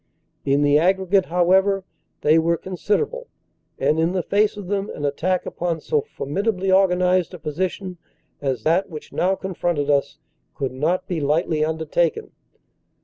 In 0.45 0.63
the 0.63 0.79
aggregate, 0.79 1.25
however, 1.27 1.83
they 2.21 2.39
were 2.39 2.57
considerable, 2.57 3.27
and 3.77 3.99
in 3.99 4.13
the 4.13 4.23
face 4.23 4.57
of 4.57 4.65
them 4.65 4.89
an 4.95 5.05
attack 5.05 5.45
upon 5.45 5.79
so 5.79 6.01
formidably 6.01 6.71
organized 6.71 7.35
a 7.35 7.37
position 7.37 7.99
as 8.41 8.63
that 8.63 8.89
which 8.89 9.13
now 9.13 9.35
confronted 9.35 9.91
us 9.91 10.17
could 10.55 10.71
not 10.71 11.05
be 11.07 11.19
lightly 11.21 11.63
undertaken. 11.63 12.31